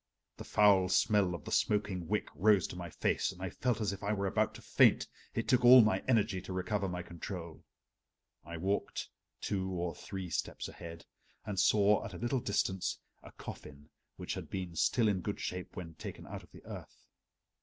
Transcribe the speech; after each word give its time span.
The 0.37 0.43
foul 0.43 0.89
smell 0.89 1.35
of 1.35 1.45
the 1.45 1.51
smoking 1.51 2.07
wick 2.07 2.27
rose 2.33 2.65
to 2.69 2.75
my 2.75 2.89
face 2.89 3.31
and 3.31 3.39
I 3.39 3.51
felt 3.51 3.79
as 3.79 3.93
if 3.93 4.03
I 4.03 4.13
were 4.13 4.25
about 4.25 4.55
to 4.55 4.61
faint, 4.63 5.05
it 5.35 5.47
took 5.47 5.63
all 5.63 5.83
my 5.83 5.99
energy 6.07 6.41
to 6.41 6.53
recover 6.53 6.89
my 6.89 7.03
control. 7.03 7.63
I 8.43 8.57
walked 8.57 9.09
two 9.41 9.69
or 9.69 9.93
three 9.93 10.31
steps 10.31 10.67
ahead, 10.67 11.05
and 11.45 11.59
saw 11.59 12.03
at 12.03 12.13
a 12.13 12.17
little 12.17 12.39
distance 12.39 12.97
a 13.21 13.31
coffin 13.33 13.91
which 14.15 14.33
had 14.33 14.49
been 14.49 14.75
still 14.75 15.07
in 15.07 15.21
good 15.21 15.39
shape 15.39 15.75
when 15.75 15.93
taken 15.93 16.25
out 16.25 16.41
of 16.41 16.51
the 16.51 16.65
earth. 16.65 17.05